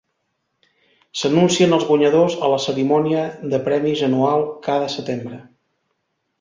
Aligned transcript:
S'anuncien 1.21 1.75
els 1.77 1.85
guanyadors 1.89 2.39
a 2.47 2.49
la 2.55 2.59
cerimònia 2.65 3.29
de 3.53 3.61
premis 3.69 4.05
anual 4.11 4.49
cada 4.71 4.93
setembre. 4.99 5.43